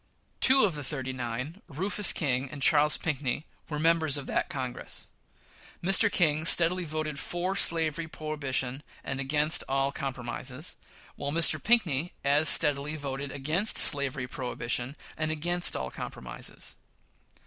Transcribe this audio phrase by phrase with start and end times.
[0.39, 5.07] Two of the "thirty nine" Rufus King and Charles Pinckney were members of that Congress.
[5.83, 6.11] Mr.
[6.11, 10.75] King steadily voted for slavery prohibition and against all compromises,
[11.17, 11.61] while Mr.
[11.61, 16.77] Pinckney as steadily voted against slavery prohibition, and against all compromises.